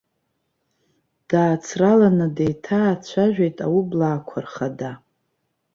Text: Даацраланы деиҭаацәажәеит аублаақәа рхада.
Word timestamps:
Даацраланы 1.29 2.27
деиҭаацәажәеит 2.35 3.57
аублаақәа 3.65 4.37
рхада. 4.45 4.91